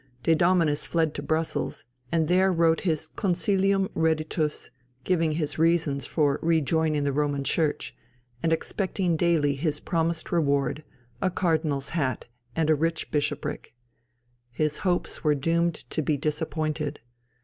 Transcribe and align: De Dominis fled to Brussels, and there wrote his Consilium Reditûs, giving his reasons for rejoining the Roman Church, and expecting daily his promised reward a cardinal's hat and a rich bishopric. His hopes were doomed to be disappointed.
De 0.23 0.33
Dominis 0.33 0.87
fled 0.87 1.13
to 1.13 1.21
Brussels, 1.21 1.85
and 2.11 2.27
there 2.27 2.51
wrote 2.51 2.81
his 2.81 3.07
Consilium 3.09 3.87
Reditûs, 3.93 4.71
giving 5.03 5.33
his 5.33 5.59
reasons 5.59 6.07
for 6.07 6.39
rejoining 6.41 7.03
the 7.03 7.13
Roman 7.13 7.43
Church, 7.43 7.95
and 8.41 8.51
expecting 8.51 9.15
daily 9.15 9.53
his 9.53 9.79
promised 9.79 10.31
reward 10.31 10.83
a 11.21 11.29
cardinal's 11.29 11.89
hat 11.89 12.25
and 12.55 12.71
a 12.71 12.75
rich 12.75 13.11
bishopric. 13.11 13.75
His 14.51 14.79
hopes 14.79 15.23
were 15.23 15.35
doomed 15.35 15.75
to 15.91 16.01
be 16.01 16.17
disappointed. 16.17 16.99